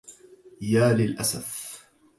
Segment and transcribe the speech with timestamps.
[0.61, 1.81] يا للأسف